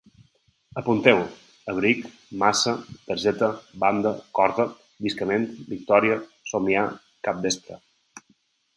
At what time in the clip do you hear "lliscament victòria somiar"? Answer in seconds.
5.07-6.91